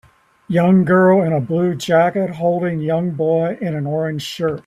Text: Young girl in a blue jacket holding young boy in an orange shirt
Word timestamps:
Young 0.47 0.83
girl 0.83 1.21
in 1.21 1.31
a 1.31 1.39
blue 1.39 1.75
jacket 1.75 2.31
holding 2.37 2.79
young 2.81 3.11
boy 3.11 3.59
in 3.61 3.75
an 3.75 3.85
orange 3.85 4.23
shirt 4.23 4.59